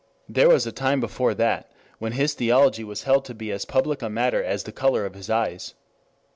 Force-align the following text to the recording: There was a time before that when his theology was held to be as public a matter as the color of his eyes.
There 0.27 0.49
was 0.49 0.65
a 0.65 0.71
time 0.71 0.99
before 0.99 1.35
that 1.35 1.71
when 1.99 2.13
his 2.13 2.33
theology 2.33 2.83
was 2.83 3.03
held 3.03 3.23
to 3.25 3.35
be 3.35 3.51
as 3.51 3.65
public 3.65 4.01
a 4.01 4.09
matter 4.09 4.43
as 4.43 4.63
the 4.63 4.71
color 4.71 5.05
of 5.05 5.13
his 5.13 5.29
eyes. 5.29 5.75